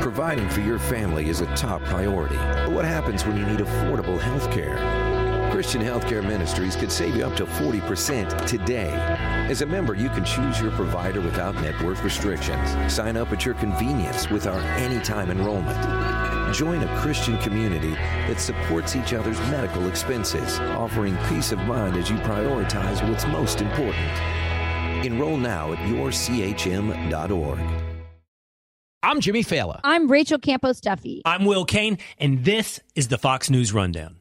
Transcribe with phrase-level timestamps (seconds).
[0.00, 2.36] Providing for your family is a top priority.
[2.36, 4.78] But what happens when you need affordable health care?
[5.52, 8.90] Christian Healthcare Ministries could save you up to 40% today.
[9.50, 12.70] As a member, you can choose your provider without network restrictions.
[12.90, 15.76] Sign up at your convenience with our anytime enrollment.
[16.54, 22.08] Join a Christian community that supports each other's medical expenses, offering peace of mind as
[22.08, 24.08] you prioritize what's most important.
[25.04, 27.60] Enroll now at yourchm.org.
[29.02, 29.80] I'm Jimmy Failla.
[29.82, 31.22] I'm Rachel Campos Duffy.
[31.24, 34.16] I'm Will Cain, and this is the Fox News Rundown.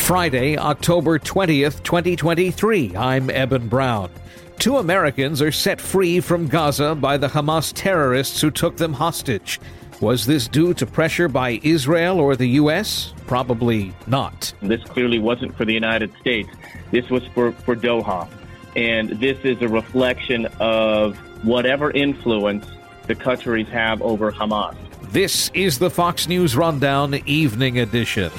[0.00, 2.94] Friday, October 20th, 2023.
[2.94, 4.10] I'm Eben Brown.
[4.58, 9.58] Two Americans are set free from Gaza by the Hamas terrorists who took them hostage.
[10.02, 13.14] Was this due to pressure by Israel or the U.S.?
[13.26, 14.52] Probably not.
[14.60, 16.50] This clearly wasn't for the United States.
[16.90, 18.28] This was for, for Doha.
[18.76, 22.66] And this is a reflection of whatever influence
[23.06, 24.76] the Qataris have over Hamas.
[25.12, 28.32] This is the Fox News Rundown Evening Edition.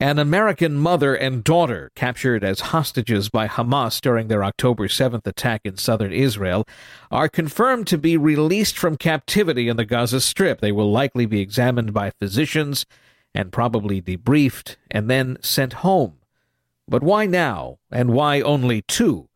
[0.00, 5.62] An American mother and daughter captured as hostages by Hamas during their October 7th attack
[5.64, 6.64] in southern Israel
[7.10, 10.60] are confirmed to be released from captivity in the Gaza Strip.
[10.60, 12.86] They will likely be examined by physicians
[13.34, 16.18] and probably debriefed and then sent home.
[16.88, 19.28] But why now, and why only two?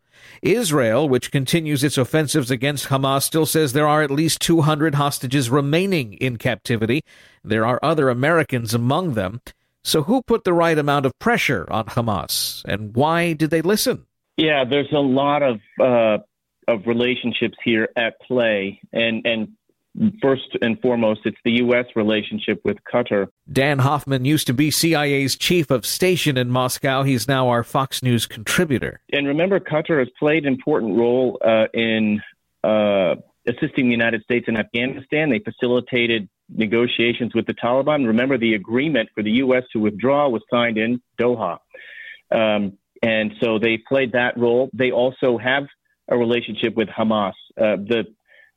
[0.42, 5.50] Israel, which continues its offensives against Hamas, still says there are at least 200 hostages
[5.50, 7.02] remaining in captivity.
[7.44, 9.40] There are other Americans among them.
[9.84, 14.06] So, who put the right amount of pressure on Hamas, and why did they listen?
[14.36, 16.18] Yeah, there's a lot of uh,
[16.68, 19.48] of relationships here at play, and and
[20.20, 21.86] first and foremost, it's the U.S.
[21.94, 23.28] relationship with Qatar.
[23.50, 27.02] Dan Hoffman used to be CIA's chief of station in Moscow.
[27.02, 29.00] He's now our Fox News contributor.
[29.12, 32.22] And remember, Qatar has played an important role uh, in
[32.64, 35.30] uh, assisting the United States in Afghanistan.
[35.30, 38.06] They facilitated negotiations with the Taliban.
[38.06, 39.64] Remember, the agreement for the U.S.
[39.72, 41.58] to withdraw was signed in Doha.
[42.30, 44.70] Um, and so they played that role.
[44.72, 45.64] They also have
[46.08, 47.32] a relationship with Hamas.
[47.56, 48.04] Uh, the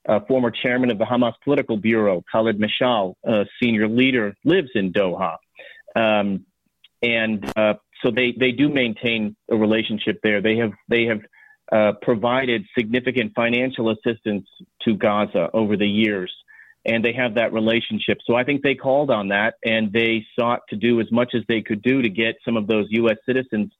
[0.08, 4.92] uh, former chairman of the Hamas Political Bureau, Khalid Mashal, a senior leader, lives in
[4.92, 5.36] Doha.
[5.94, 6.46] Um,
[7.02, 10.40] and uh, so they, they do maintain a relationship there.
[10.40, 11.20] They have, they have
[11.72, 14.46] uh, provided significant financial assistance
[14.82, 16.32] to Gaza over the years
[16.86, 18.18] and they have that relationship.
[18.24, 21.42] So I think they called on that and they sought to do as much as
[21.48, 23.16] they could do to get some of those U.S.
[23.26, 23.72] citizens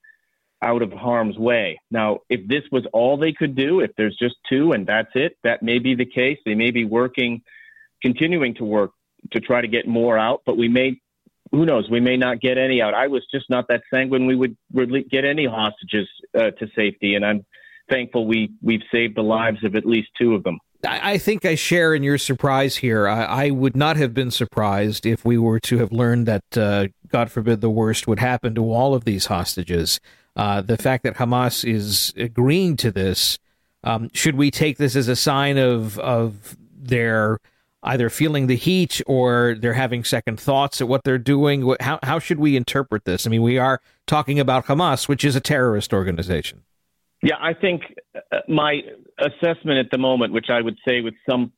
[0.66, 1.78] out of harm's way.
[1.92, 5.36] Now, if this was all they could do, if there's just two and that's it,
[5.44, 6.38] that may be the case.
[6.44, 7.42] They may be working,
[8.02, 8.90] continuing to work
[9.30, 11.00] to try to get more out, but we may,
[11.52, 12.94] who knows, we may not get any out.
[12.94, 17.14] I was just not that sanguine we would really get any hostages uh, to safety,
[17.14, 17.46] and I'm
[17.88, 20.58] thankful we we've saved the lives of at least two of them.
[20.88, 23.08] I think I share in your surprise here.
[23.08, 26.88] I, I, would not have been surprised if we were to have learned that, uh,
[27.08, 30.00] God forbid, the worst would happen to all of these hostages.
[30.36, 33.38] Uh, the fact that Hamas is agreeing to this,
[33.84, 37.38] um, should we take this as a sign of of their
[37.82, 41.74] either feeling the heat or they're having second thoughts at what they're doing?
[41.80, 43.26] How how should we interpret this?
[43.26, 46.62] I mean, we are talking about Hamas, which is a terrorist organization.
[47.22, 47.82] Yeah, I think
[48.14, 48.82] uh, my
[49.18, 51.52] assessment at the moment, which I would say with some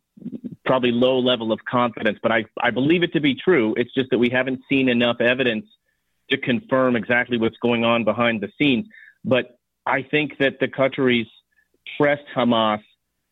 [0.65, 3.75] probably low level of confidence, but I, I believe it to be true.
[3.77, 5.67] It's just that we haven't seen enough evidence
[6.31, 8.87] to confirm exactly what's going on behind the scenes.
[9.25, 11.29] But I think that the Qataris
[11.97, 12.81] pressed Hamas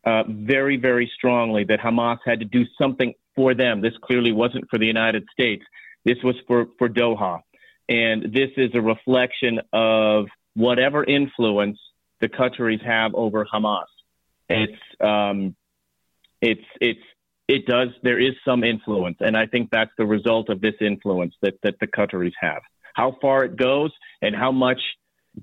[0.05, 3.81] uh, very, very strongly that Hamas had to do something for them.
[3.81, 5.65] This clearly wasn't for the United States.
[6.05, 7.41] This was for, for Doha.
[7.89, 11.79] And this is a reflection of whatever influence
[12.21, 13.85] the Qataris have over Hamas.
[14.49, 15.55] It's um,
[16.41, 17.01] it's it's
[17.49, 21.35] it does there is some influence, and I think that's the result of this influence
[21.43, 22.63] that that the Qataris have.
[22.97, 23.93] How far it goes
[24.23, 24.81] and how much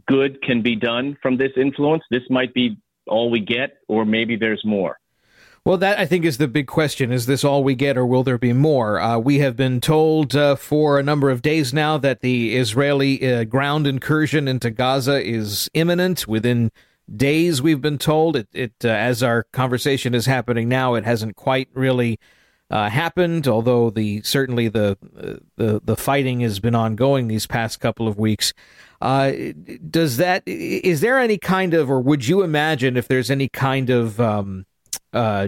[0.08, 2.78] good can be done from this influence, this might be
[3.08, 4.98] all we get, or maybe there's more.
[5.66, 7.12] Well, that I think is the big question.
[7.12, 9.00] Is this all we get, or will there be more?
[9.00, 13.26] Uh, we have been told uh, for a number of days now that the Israeli
[13.26, 16.28] uh, ground incursion into Gaza is imminent.
[16.28, 16.70] Within
[17.16, 18.36] days, we've been told.
[18.36, 22.20] It, it uh, as our conversation is happening now, it hasn't quite really
[22.74, 23.48] uh, happened.
[23.48, 28.18] Although the certainly the uh, the the fighting has been ongoing these past couple of
[28.18, 28.52] weeks.
[29.00, 33.92] does that is there any kind of, or would you imagine if there's any kind
[33.92, 34.66] of um,
[35.14, 35.48] uh,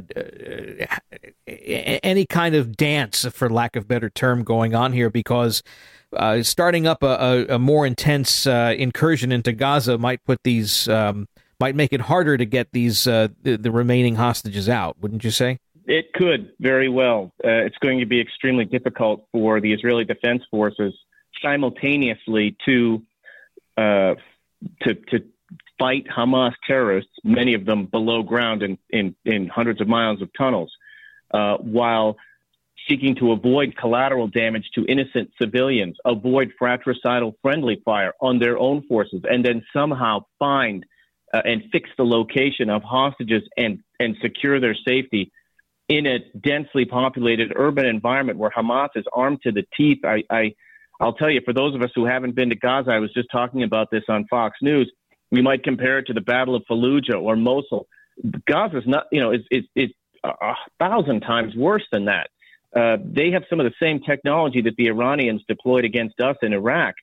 [1.48, 5.63] any kind of dance, for lack of better term, going on here because
[6.16, 10.88] uh, starting up a, a, a more intense uh, incursion into Gaza might put these
[10.88, 11.27] um,
[11.60, 14.98] might make it harder to get these uh, the, the, remaining hostages out.
[15.00, 15.57] Wouldn't you say?
[15.85, 17.31] It could very well.
[17.43, 20.93] Uh, it's going to be extremely difficult for the Israeli Defense Forces
[21.41, 23.03] simultaneously to
[23.77, 24.15] uh,
[24.81, 25.23] to to
[25.77, 30.29] fight Hamas terrorists, many of them below ground in in, in hundreds of miles of
[30.37, 30.71] tunnels,
[31.31, 32.17] uh, while
[32.89, 38.83] seeking to avoid collateral damage to innocent civilians, avoid fratricidal friendly fire on their own
[38.88, 40.85] forces, and then somehow find
[41.33, 45.31] uh, and fix the location of hostages and, and secure their safety
[45.87, 49.99] in a densely populated urban environment where Hamas is armed to the teeth.
[50.03, 50.55] I, I,
[50.99, 53.29] I'll tell you, for those of us who haven't been to Gaza, I was just
[53.31, 54.91] talking about this on Fox News.
[55.31, 57.87] We might compare it to the Battle of Fallujah or Mosul.
[58.47, 59.93] Gaza is not, you know, it's, it's, it's
[60.23, 62.29] a thousand times worse than that.
[62.75, 66.53] Uh, they have some of the same technology that the Iranians deployed against us in
[66.53, 66.95] Iraq.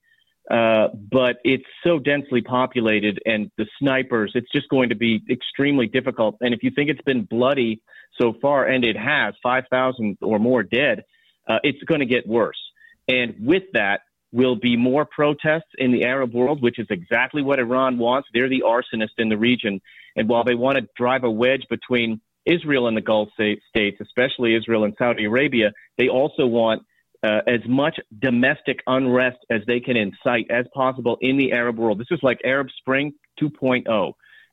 [0.50, 5.87] Uh, but it's so densely populated and the snipers, it's just going to be extremely
[5.87, 6.37] difficult.
[6.40, 7.81] And if you think it's been bloody
[8.20, 11.05] so far, and it has 5,000 or more dead,
[11.49, 12.61] uh, it's going to get worse.
[13.09, 17.59] And with that will be more protests in the Arab world, which is exactly what
[17.59, 18.29] Iran wants.
[18.32, 19.81] They're the arsonist in the region.
[20.17, 24.55] And while they want to drive a wedge between Israel and the Gulf states, especially
[24.55, 26.82] Israel and Saudi Arabia, they also want
[27.23, 31.99] uh, as much domestic unrest as they can incite as possible in the Arab world.
[31.99, 34.12] This is like Arab Spring 2.0,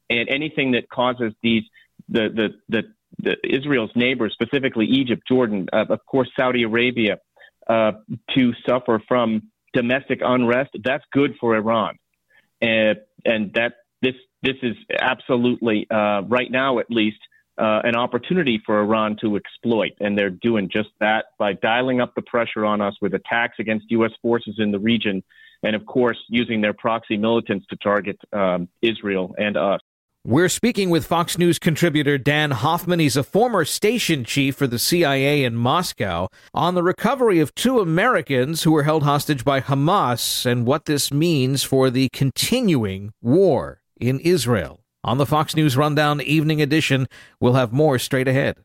[0.09, 1.63] and anything that causes these
[2.07, 2.83] the the the,
[3.17, 7.17] the Israel's neighbors, specifically Egypt, Jordan, uh, of course Saudi Arabia,
[7.67, 7.94] uh,
[8.35, 10.71] to suffer from domestic unrest.
[10.83, 11.97] That's good for Iran,
[12.61, 17.19] and and that this this is absolutely uh, right now at least
[17.59, 19.91] uh, an opportunity for Iran to exploit.
[20.00, 23.91] And they're doing just that by dialing up the pressure on us with attacks against
[23.91, 24.11] U.S.
[24.21, 25.23] forces in the region.
[25.61, 29.81] And of course, using their proxy militants to target um, Israel and us.
[30.25, 33.00] We're speaking with Fox News contributor Dan Hoffman.
[33.00, 37.80] He's a former station chief for the CIA in Moscow on the recovery of two
[37.80, 43.81] Americans who were held hostage by Hamas and what this means for the continuing war
[43.95, 44.81] in Israel.
[45.06, 47.07] On the Fox News Rundown Evening Edition,
[47.39, 48.57] we'll have more straight ahead.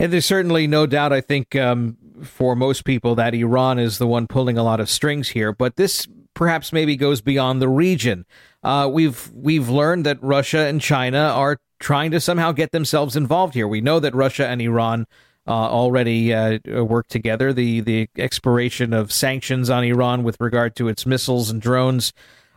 [0.00, 4.08] And there's certainly no doubt, I think, um, for most people, that Iran is the
[4.08, 5.52] one pulling a lot of strings here.
[5.52, 8.24] But this perhaps maybe goes beyond the region.
[8.62, 13.54] Uh, we've we've learned that Russia and China are trying to somehow get themselves involved
[13.54, 13.66] here.
[13.66, 15.06] We know that Russia and Iran
[15.48, 17.52] uh, already uh, work together.
[17.52, 22.12] The the expiration of sanctions on Iran with regard to its missiles and drones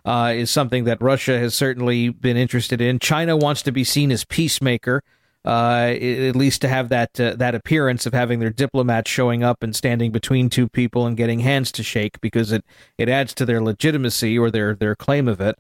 [0.06, 3.00] uh, is something that Russia has certainly been interested in.
[3.00, 5.02] China wants to be seen as peacemaker,
[5.46, 9.64] uh, at least to have that uh, that appearance of having their diplomats showing up
[9.64, 12.64] and standing between two people and getting hands to shake, because it,
[12.98, 15.58] it adds to their legitimacy or their their claim of it.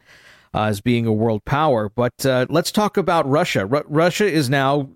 [0.54, 1.88] Uh, as being a world power.
[1.88, 3.66] But uh, let's talk about Russia.
[3.66, 4.89] Russia is now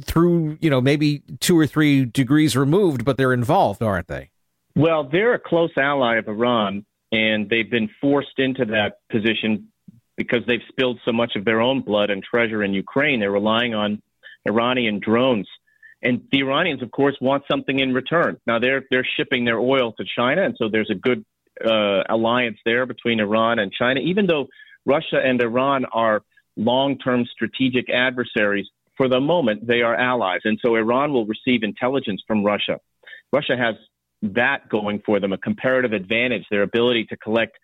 [0.00, 4.30] through, you know, maybe two or three degrees removed, but they're involved, aren't they?
[4.74, 9.68] Well, they're a close ally of Iran and they've been forced into that position
[10.16, 13.20] because they've spilled so much of their own blood and treasure in Ukraine.
[13.20, 14.02] They're relying on
[14.46, 15.48] Iranian drones.
[16.02, 18.38] And the Iranians, of course, want something in return.
[18.46, 21.24] Now they're they're shipping their oil to China, and so there's a good
[21.64, 24.00] uh, alliance there between Iran and China.
[24.00, 24.48] Even though
[24.84, 26.22] Russia and Iran are
[26.56, 32.22] long-term strategic adversaries, for the moment they are allies, and so Iran will receive intelligence
[32.26, 32.78] from Russia.
[33.32, 33.76] Russia has
[34.22, 37.58] that going for them, a comparative advantage, their ability to collect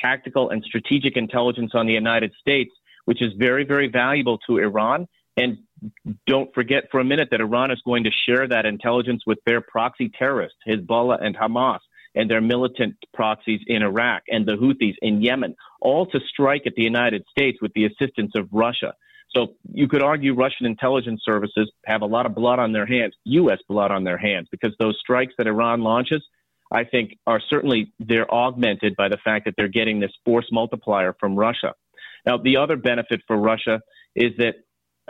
[0.00, 2.70] tactical and strategic intelligence on the United States,
[3.04, 5.06] which is very, very valuable to Iran.
[5.36, 5.58] And
[6.26, 9.60] don't forget for a minute that Iran is going to share that intelligence with their
[9.60, 11.80] proxy terrorists, Hezbollah and Hamas,
[12.14, 16.74] and their militant proxies in Iraq and the Houthis in Yemen, all to strike at
[16.74, 18.94] the United States with the assistance of Russia.
[19.34, 23.14] So you could argue Russian intelligence services have a lot of blood on their hands,
[23.24, 23.58] U.S.
[23.68, 26.24] blood on their hands, because those strikes that Iran launches,
[26.72, 31.14] I think, are certainly they're augmented by the fact that they're getting this force multiplier
[31.20, 31.74] from Russia.
[32.26, 33.80] Now, the other benefit for Russia
[34.16, 34.56] is that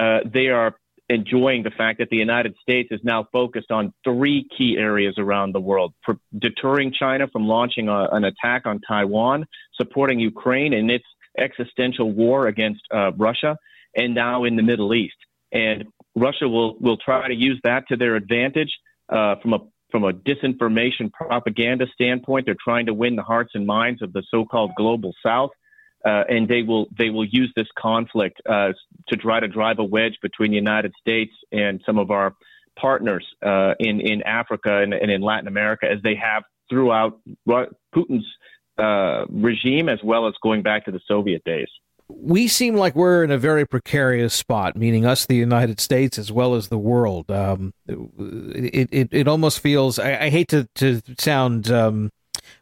[0.01, 0.71] uh, they are
[1.09, 5.49] enjoying the fact that the United States is now focused on three key areas around
[5.53, 6.15] the world: for
[6.47, 9.39] deterring China from launching a, an attack on Taiwan,
[9.81, 11.05] supporting Ukraine in its
[11.39, 13.57] existential war against uh, Russia,
[13.95, 15.21] and now in the Middle East.
[15.53, 18.73] And Russia will, will try to use that to their advantage
[19.09, 19.59] uh, from a
[19.91, 22.47] from a disinformation propaganda standpoint.
[22.47, 25.51] They're trying to win the hearts and minds of the so-called global South
[26.05, 28.73] uh, and they will they will use this conflict uh,
[29.09, 32.35] to try to drive a wedge between the United States and some of our
[32.77, 38.27] partners uh, in in Africa and, and, in Latin America, as they have throughout Putin's
[38.79, 41.69] uh, regime, as well as going back to the Soviet days.
[42.09, 46.33] We seem like we're in a very precarious spot, meaning us, the United States, as
[46.33, 47.31] well as the world.
[47.31, 49.99] Um, it, it, it almost feels.
[49.99, 51.71] I, I hate to to sound.
[51.71, 52.11] Um,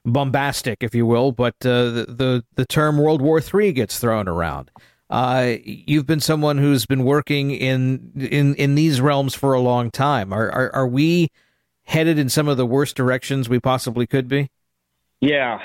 [0.05, 4.29] bombastic, if you will, but uh, the, the, the term World War III gets thrown
[4.29, 4.71] around.
[5.11, 9.91] Uh, you've been someone who's been working in in in these realms for a long
[9.91, 10.35] time.
[10.35, 11.31] Are, are are we
[11.85, 14.51] headed in some of the worst directions we possibly could be?
[15.21, 15.59] Yeah,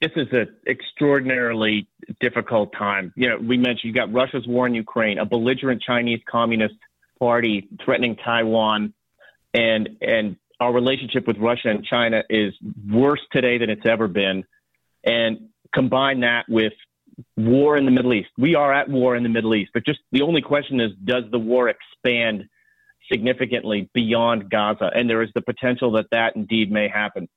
[0.00, 1.86] this is an extraordinarily
[2.20, 3.12] difficult time.
[3.16, 6.74] You know, we mentioned you got Russia's war in Ukraine, a belligerent Chinese Communist
[7.18, 8.94] Party threatening Taiwan,
[9.52, 12.52] and and our relationship with Russia and China is
[12.88, 14.44] worse today than it's ever been.
[15.02, 16.74] And combine that with
[17.36, 18.28] war in the Middle East.
[18.38, 21.24] We are at war in the Middle East, but just the only question is does
[21.30, 22.48] the war expand
[23.10, 24.90] significantly beyond Gaza?
[24.94, 27.28] And there is the potential that that indeed may happen.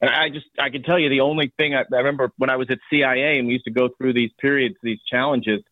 [0.00, 2.56] And I just, I can tell you the only thing I, I remember when I
[2.56, 5.62] was at CIA and we used to go through these periods, these challenges,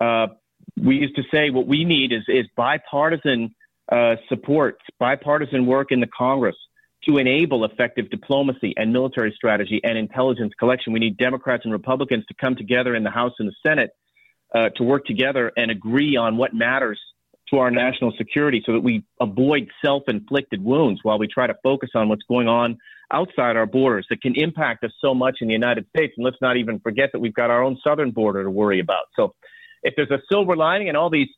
[0.00, 0.28] uh,
[0.76, 3.54] we used to say what we need is, is bipartisan
[3.90, 4.16] uh,
[4.98, 6.56] bipartisan work in the Congress
[7.06, 10.92] to enable effective diplomacy and military strategy and intelligence collection.
[10.92, 13.90] We need Democrats and Republicans to come together in the House and the Senate
[14.54, 16.98] uh, to work together and agree on what matters
[17.50, 21.54] to our national security so that we avoid self inflicted wounds while we try to
[21.62, 22.78] focus on what's going on
[23.12, 26.14] outside our borders that can impact us so much in the United States.
[26.16, 29.04] And let's not even forget that we've got our own southern border to worry about.
[29.14, 29.34] So
[29.82, 31.28] if there's a silver lining in all these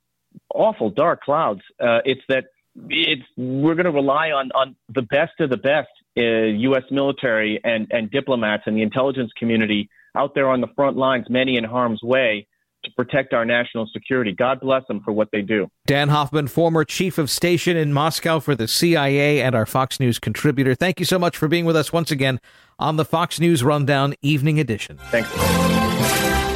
[0.54, 1.60] awful dark clouds.
[1.80, 2.44] Uh, it's that
[2.88, 6.84] it's we're going to rely on on the best of the best uh, U.S.
[6.90, 11.56] military and and diplomats and the intelligence community out there on the front lines, many
[11.56, 12.46] in harm's way.
[12.84, 14.30] To protect our national security.
[14.30, 15.68] God bless them for what they do.
[15.86, 20.20] Dan Hoffman, former chief of station in Moscow for the CIA and our Fox News
[20.20, 20.76] contributor.
[20.76, 22.38] Thank you so much for being with us once again
[22.78, 25.00] on the Fox News Rundown Evening Edition.
[25.10, 26.55] Thanks.